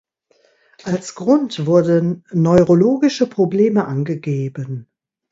[0.83, 4.87] Als Grund wurden neurologische Probleme angegeben.